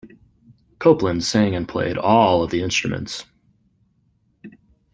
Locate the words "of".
2.43-2.49